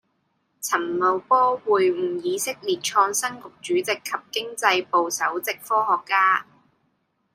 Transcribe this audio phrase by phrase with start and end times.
[0.61, 3.47] 陳茂波會晤以色列創新局
[3.83, 6.43] 主席及經濟部首席科學家